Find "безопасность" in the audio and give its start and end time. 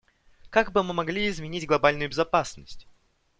2.09-2.87